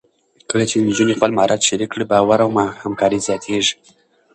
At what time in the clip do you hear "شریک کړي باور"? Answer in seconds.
1.69-2.39